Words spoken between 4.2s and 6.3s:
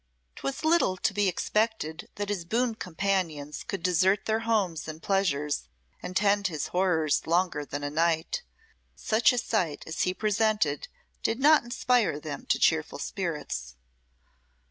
their homes and pleasures and